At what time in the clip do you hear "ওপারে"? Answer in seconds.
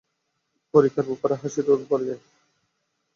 1.13-1.35